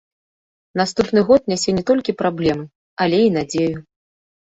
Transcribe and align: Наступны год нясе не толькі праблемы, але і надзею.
Наступны 0.81 1.19
год 1.27 1.41
нясе 1.53 1.77
не 1.81 1.85
толькі 1.91 2.17
праблемы, 2.25 2.69
але 3.07 3.25
і 3.29 3.33
надзею. 3.41 3.73